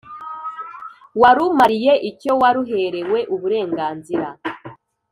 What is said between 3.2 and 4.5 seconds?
uburenganzira,